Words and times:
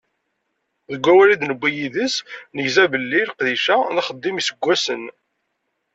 Deg 0.91 1.03
wawal 1.07 1.29
i 1.33 1.35
d-newwi 1.39 1.71
yid-s, 1.77 2.15
negza 2.55 2.85
belli 2.91 3.21
leqdic-a, 3.27 3.77
d 3.93 3.95
axeddim 4.01 4.35
n 4.35 4.39
yiseggasen. 4.41 5.03